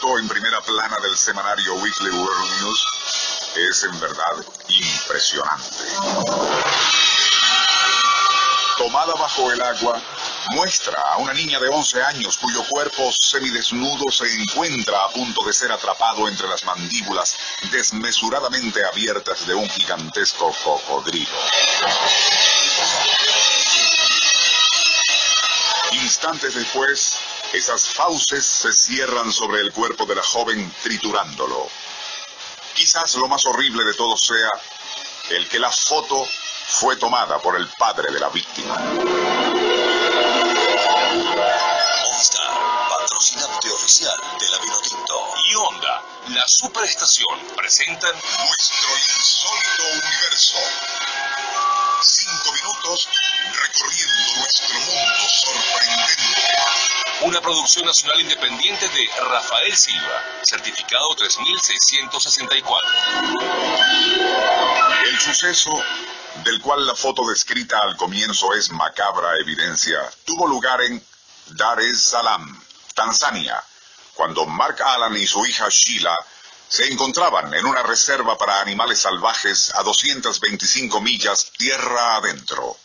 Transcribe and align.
foto 0.00 0.18
en 0.18 0.28
primera 0.28 0.60
plana 0.60 0.96
del 1.02 1.16
semanario 1.16 1.74
Weekly 1.74 2.10
World 2.10 2.60
News 2.60 2.86
es 3.56 3.84
en 3.84 4.00
verdad 4.00 4.44
impresionante. 4.68 5.84
Tomada 8.76 9.14
bajo 9.14 9.50
el 9.50 9.60
agua, 9.60 10.00
muestra 10.50 11.00
a 11.00 11.16
una 11.18 11.32
niña 11.32 11.58
de 11.58 11.68
11 11.68 12.02
años 12.02 12.38
cuyo 12.38 12.62
cuerpo 12.68 13.10
semidesnudo 13.20 14.10
se 14.10 14.32
encuentra 14.40 15.04
a 15.04 15.08
punto 15.10 15.44
de 15.44 15.52
ser 15.52 15.72
atrapado 15.72 16.28
entre 16.28 16.48
las 16.48 16.64
mandíbulas 16.64 17.36
desmesuradamente 17.70 18.84
abiertas 18.84 19.46
de 19.46 19.54
un 19.54 19.68
gigantesco 19.68 20.52
cocodrilo. 20.64 21.38
Instantes 25.92 26.54
después, 26.54 27.20
esas 27.52 27.88
fauces 27.88 28.44
se 28.44 28.72
cierran 28.72 29.32
sobre 29.32 29.60
el 29.60 29.72
cuerpo 29.72 30.04
de 30.06 30.14
la 30.14 30.22
joven 30.22 30.72
triturándolo. 30.82 31.68
Quizás 32.74 33.14
lo 33.16 33.26
más 33.28 33.44
horrible 33.46 33.84
de 33.84 33.94
todo 33.94 34.16
sea 34.16 34.50
el 35.30 35.48
que 35.48 35.58
la 35.58 35.70
foto 35.70 36.26
fue 36.66 36.96
tomada 36.96 37.38
por 37.38 37.56
el 37.56 37.66
padre 37.78 38.12
de 38.12 38.20
la 38.20 38.28
víctima. 38.28 38.76
Movistar, 42.04 42.50
patrocinante 42.88 43.70
oficial 43.70 44.20
de 44.38 44.50
la 44.50 44.58
Vinotinto. 44.58 45.34
Y 45.50 45.54
Honda, 45.54 46.02
la 46.28 46.46
superestación, 46.46 47.40
presentan 47.56 48.14
Nuestro 48.14 48.90
insólito 49.18 49.84
universo. 49.94 50.56
Cinco 52.00 52.52
minutos 52.52 53.08
recorriendo 53.52 54.36
nuestro 54.36 54.78
mundo 54.78 55.28
sorprendente. 55.42 56.14
una 57.22 57.40
producción 57.40 57.86
nacional 57.86 58.20
independiente 58.20 58.88
de 58.88 59.10
Rafael 59.28 59.76
Silva, 59.76 60.22
certificado 60.42 61.16
3664. 61.16 62.88
El 65.06 65.18
suceso 65.18 65.82
del 66.44 66.60
cual 66.60 66.86
la 66.86 66.94
foto 66.94 67.26
descrita 67.28 67.80
al 67.80 67.96
comienzo 67.96 68.54
es 68.54 68.70
macabra 68.70 69.36
evidencia, 69.40 69.98
tuvo 70.24 70.46
lugar 70.46 70.80
en 70.82 71.04
Dar 71.46 71.80
es 71.80 72.00
Salaam, 72.00 72.62
Tanzania, 72.94 73.60
cuando 74.14 74.46
Mark 74.46 74.80
Allen 74.82 75.16
y 75.20 75.26
su 75.26 75.44
hija 75.44 75.66
Sheila 75.68 76.16
se 76.68 76.86
encontraban 76.92 77.52
en 77.54 77.64
una 77.64 77.82
reserva 77.82 78.36
para 78.36 78.60
animales 78.60 79.00
salvajes 79.00 79.72
a 79.74 79.82
225 79.82 81.00
millas 81.00 81.50
tierra 81.56 82.16
adentro. 82.16 82.76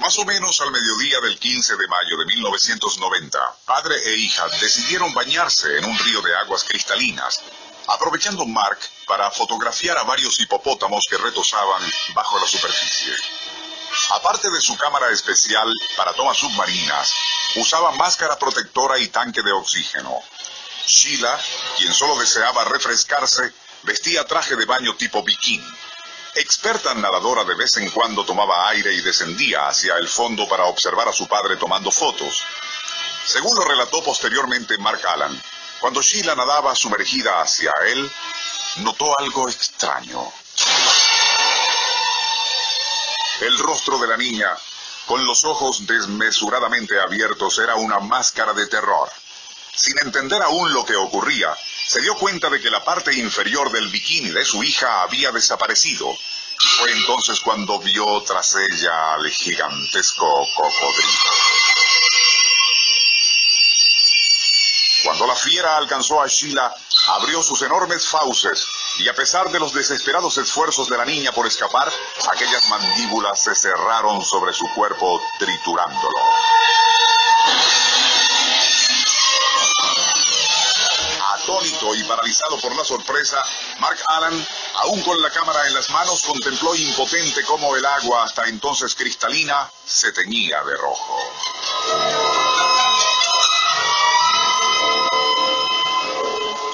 Más 0.00 0.18
o 0.18 0.24
menos 0.24 0.60
al 0.62 0.72
mediodía 0.72 1.20
del 1.20 1.38
15 1.38 1.76
de 1.76 1.86
mayo 1.86 2.16
de 2.16 2.26
1990, 2.26 3.38
padre 3.66 3.96
e 4.04 4.16
hija 4.16 4.48
decidieron 4.60 5.12
bañarse 5.14 5.78
en 5.78 5.84
un 5.84 5.96
río 5.98 6.22
de 6.22 6.34
aguas 6.36 6.64
cristalinas, 6.64 7.40
aprovechando 7.86 8.46
Mark 8.46 8.78
para 9.06 9.30
fotografiar 9.30 9.98
a 9.98 10.04
varios 10.04 10.40
hipopótamos 10.40 11.04
que 11.08 11.18
retosaban 11.18 11.82
bajo 12.14 12.38
la 12.40 12.46
superficie. 12.46 13.14
Aparte 14.10 14.50
de 14.50 14.60
su 14.60 14.76
cámara 14.76 15.10
especial 15.10 15.70
para 15.96 16.14
tomas 16.14 16.38
submarinas, 16.38 17.12
usaba 17.56 17.92
máscara 17.92 18.38
protectora 18.38 18.98
y 18.98 19.08
tanque 19.08 19.42
de 19.42 19.52
oxígeno. 19.52 20.18
Sheila, 20.86 21.38
quien 21.76 21.92
solo 21.92 22.18
deseaba 22.18 22.64
refrescarse, 22.64 23.52
vestía 23.82 24.26
traje 24.26 24.56
de 24.56 24.64
baño 24.64 24.96
tipo 24.96 25.22
bikini. 25.22 25.66
Experta 26.34 26.94
nadadora 26.94 27.44
de 27.44 27.54
vez 27.54 27.76
en 27.76 27.90
cuando 27.90 28.24
tomaba 28.24 28.68
aire 28.70 28.94
y 28.94 29.02
descendía 29.02 29.68
hacia 29.68 29.96
el 29.96 30.08
fondo 30.08 30.48
para 30.48 30.64
observar 30.64 31.08
a 31.08 31.12
su 31.12 31.28
padre 31.28 31.56
tomando 31.56 31.90
fotos. 31.90 32.42
Según 33.26 33.54
lo 33.56 33.64
relató 33.64 34.02
posteriormente 34.02 34.78
Mark 34.78 35.06
Allen, 35.06 35.40
cuando 35.80 36.00
Sheila 36.00 36.34
nadaba 36.34 36.74
sumergida 36.74 37.40
hacia 37.42 37.72
él, 37.86 38.10
notó 38.78 39.18
algo 39.18 39.48
extraño. 39.48 40.32
El 43.40 43.58
rostro 43.58 43.98
de 43.98 44.08
la 44.08 44.16
niña, 44.16 44.48
con 45.06 45.24
los 45.24 45.44
ojos 45.44 45.86
desmesuradamente 45.86 47.00
abiertos, 47.00 47.58
era 47.58 47.74
una 47.76 47.98
máscara 47.98 48.52
de 48.52 48.66
terror. 48.66 49.10
Sin 49.74 49.98
entender 49.98 50.42
aún 50.42 50.72
lo 50.72 50.84
que 50.84 50.94
ocurría, 50.94 51.56
se 51.86 52.00
dio 52.02 52.14
cuenta 52.16 52.50
de 52.50 52.60
que 52.60 52.70
la 52.70 52.84
parte 52.84 53.12
inferior 53.14 53.72
del 53.72 53.88
bikini 53.88 54.30
de 54.30 54.44
su 54.44 54.62
hija 54.62 55.02
había 55.02 55.32
desaparecido. 55.32 56.14
Fue 56.78 56.92
entonces 56.92 57.40
cuando 57.40 57.78
vio 57.78 58.22
tras 58.22 58.54
ella 58.54 59.14
al 59.14 59.28
gigantesco 59.30 60.46
cocodrilo. 60.54 61.30
Cuando 65.04 65.26
la 65.26 65.34
fiera 65.34 65.76
alcanzó 65.76 66.22
a 66.22 66.28
Sheila, 66.28 66.72
abrió 67.08 67.42
sus 67.42 67.62
enormes 67.62 68.06
fauces 68.06 68.68
y 68.98 69.08
a 69.08 69.14
pesar 69.14 69.50
de 69.50 69.58
los 69.58 69.72
desesperados 69.72 70.36
esfuerzos 70.38 70.88
de 70.88 70.98
la 70.98 71.04
niña 71.04 71.32
por 71.32 71.46
escapar, 71.46 71.90
aquellas 72.30 72.68
mandíbulas 72.68 73.42
se 73.42 73.54
cerraron 73.54 74.22
sobre 74.22 74.52
su 74.52 74.68
cuerpo 74.74 75.20
triturándolo. 75.38 76.18
Atónito 81.34 81.94
y 81.94 82.04
paralizado 82.04 82.60
por 82.60 82.76
la 82.76 82.84
sorpresa, 82.84 83.42
Mark 83.78 83.98
Allen, 84.06 84.46
aún 84.76 85.02
con 85.02 85.20
la 85.20 85.30
cámara 85.30 85.66
en 85.66 85.74
las 85.74 85.90
manos, 85.90 86.22
contempló 86.22 86.74
impotente 86.74 87.42
cómo 87.44 87.74
el 87.74 87.84
agua, 87.84 88.24
hasta 88.24 88.46
entonces 88.46 88.94
cristalina, 88.94 89.70
se 89.84 90.12
teñía 90.12 90.62
de 90.62 90.76
rojo. 90.76 91.18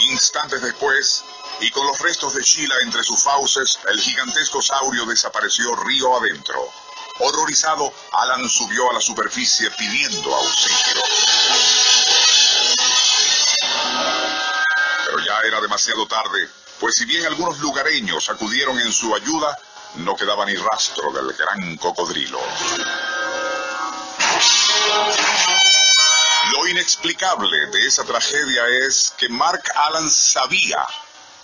Instantes 0.00 0.62
después, 0.62 1.24
y 1.60 1.70
con 1.70 1.86
los 1.86 1.98
restos 2.00 2.34
de 2.34 2.42
Sheila 2.42 2.74
entre 2.82 3.02
sus 3.02 3.22
fauces, 3.22 3.78
el 3.88 4.00
gigantesco 4.00 4.62
saurio 4.62 5.06
desapareció 5.06 5.74
río 5.76 6.16
adentro. 6.16 6.72
Horrorizado, 7.20 7.92
Alan 8.12 8.48
subió 8.48 8.90
a 8.90 8.94
la 8.94 9.00
superficie 9.00 9.70
pidiendo 9.72 10.34
auxilio. 10.34 11.02
Pero 15.06 15.18
ya 15.20 15.40
era 15.46 15.60
demasiado 15.60 16.06
tarde, 16.06 16.48
pues 16.78 16.94
si 16.94 17.06
bien 17.06 17.26
algunos 17.26 17.58
lugareños 17.58 18.28
acudieron 18.28 18.78
en 18.78 18.92
su 18.92 19.14
ayuda, 19.14 19.58
no 19.96 20.14
quedaba 20.14 20.44
ni 20.46 20.54
rastro 20.54 21.12
del 21.12 21.32
gran 21.32 21.76
cocodrilo. 21.78 22.40
Lo 26.52 26.68
inexplicable 26.68 27.66
de 27.72 27.86
esa 27.86 28.04
tragedia 28.04 28.62
es 28.86 29.12
que 29.16 29.28
Mark 29.28 29.62
Allen 29.74 30.08
sabía 30.08 30.86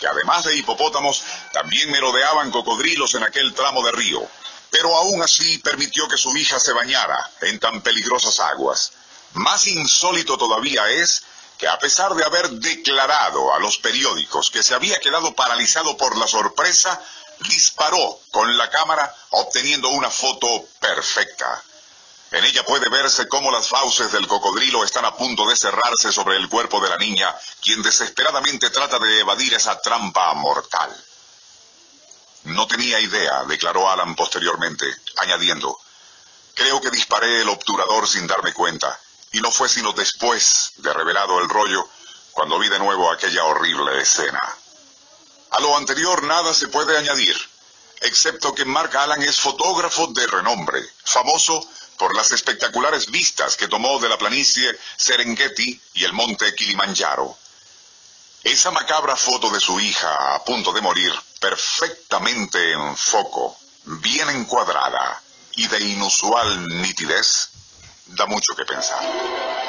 además 0.06 0.44
de 0.44 0.56
hipopótamos, 0.56 1.22
también 1.52 1.90
merodeaban 1.90 2.50
cocodrilos 2.50 3.14
en 3.14 3.24
aquel 3.24 3.54
tramo 3.54 3.84
de 3.84 3.92
río, 3.92 4.26
pero 4.70 4.96
aún 4.96 5.22
así 5.22 5.58
permitió 5.58 6.08
que 6.08 6.18
su 6.18 6.36
hija 6.36 6.58
se 6.58 6.72
bañara 6.72 7.30
en 7.42 7.58
tan 7.58 7.80
peligrosas 7.82 8.40
aguas. 8.40 8.92
Más 9.34 9.66
insólito 9.66 10.36
todavía 10.36 10.88
es 10.90 11.22
que 11.58 11.68
a 11.68 11.78
pesar 11.78 12.14
de 12.14 12.24
haber 12.24 12.50
declarado 12.50 13.54
a 13.54 13.58
los 13.58 13.78
periódicos 13.78 14.50
que 14.50 14.62
se 14.62 14.74
había 14.74 14.98
quedado 15.00 15.34
paralizado 15.34 15.96
por 15.96 16.16
la 16.16 16.26
sorpresa, 16.26 17.00
disparó 17.48 18.20
con 18.30 18.56
la 18.56 18.70
cámara 18.70 19.14
obteniendo 19.30 19.88
una 19.88 20.10
foto 20.10 20.66
perfecta. 20.80 21.62
En 22.34 22.44
ella 22.44 22.64
puede 22.64 22.88
verse 22.88 23.28
cómo 23.28 23.52
las 23.52 23.68
fauces 23.68 24.10
del 24.10 24.26
cocodrilo 24.26 24.82
están 24.82 25.04
a 25.04 25.14
punto 25.14 25.46
de 25.46 25.54
cerrarse 25.54 26.10
sobre 26.10 26.36
el 26.36 26.48
cuerpo 26.48 26.80
de 26.80 26.88
la 26.88 26.98
niña, 26.98 27.32
quien 27.62 27.80
desesperadamente 27.80 28.70
trata 28.70 28.98
de 28.98 29.20
evadir 29.20 29.54
esa 29.54 29.80
trampa 29.80 30.34
mortal. 30.34 30.90
No 32.42 32.66
tenía 32.66 32.98
idea, 32.98 33.44
declaró 33.44 33.88
Alan 33.88 34.16
posteriormente, 34.16 34.84
añadiendo, 35.18 35.78
creo 36.54 36.80
que 36.80 36.90
disparé 36.90 37.42
el 37.42 37.48
obturador 37.48 38.08
sin 38.08 38.26
darme 38.26 38.52
cuenta, 38.52 38.98
y 39.30 39.40
no 39.40 39.52
fue 39.52 39.68
sino 39.68 39.92
después 39.92 40.72
de 40.78 40.92
revelado 40.92 41.38
el 41.38 41.48
rollo 41.48 41.88
cuando 42.32 42.58
vi 42.58 42.68
de 42.68 42.80
nuevo 42.80 43.12
aquella 43.12 43.44
horrible 43.44 44.02
escena. 44.02 44.42
A 45.50 45.60
lo 45.60 45.76
anterior 45.76 46.24
nada 46.24 46.52
se 46.52 46.66
puede 46.66 46.98
añadir, 46.98 47.36
excepto 48.00 48.52
que 48.56 48.64
Mark 48.64 48.96
Allen 48.96 49.22
es 49.22 49.38
fotógrafo 49.38 50.08
de 50.08 50.26
renombre, 50.26 50.84
famoso 51.04 51.64
por 51.98 52.14
las 52.14 52.32
espectaculares 52.32 53.10
vistas 53.10 53.56
que 53.56 53.68
tomó 53.68 53.98
de 53.98 54.08
la 54.08 54.18
planicie 54.18 54.78
Serengeti 54.96 55.80
y 55.94 56.04
el 56.04 56.12
monte 56.12 56.54
Kilimanjaro. 56.54 57.36
Esa 58.42 58.70
macabra 58.70 59.16
foto 59.16 59.50
de 59.50 59.60
su 59.60 59.80
hija 59.80 60.34
a 60.34 60.44
punto 60.44 60.72
de 60.72 60.82
morir, 60.82 61.12
perfectamente 61.40 62.72
en 62.72 62.96
foco, 62.96 63.56
bien 63.84 64.28
encuadrada 64.30 65.22
y 65.52 65.66
de 65.66 65.80
inusual 65.80 66.68
nitidez, 66.82 67.48
da 68.06 68.26
mucho 68.26 68.54
que 68.54 68.64
pensar. 68.64 69.63